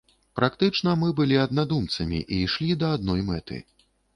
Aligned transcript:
Практычна 0.37 0.93
мы 1.01 1.09
былі 1.19 1.37
аднадумцамі 1.45 2.25
і 2.33 2.41
ішлі 2.49 2.79
да 2.85 2.91
адной 2.99 3.21
мэты. 3.33 3.63